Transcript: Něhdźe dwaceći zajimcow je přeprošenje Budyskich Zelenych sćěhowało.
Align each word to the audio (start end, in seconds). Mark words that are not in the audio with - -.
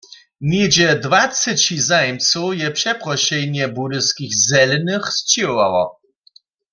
Něhdźe 0.51 0.87
dwaceći 1.03 1.75
zajimcow 1.89 2.47
je 2.61 2.67
přeprošenje 2.77 3.65
Budyskich 3.75 4.33
Zelenych 4.49 5.07
sćěhowało. 5.17 5.83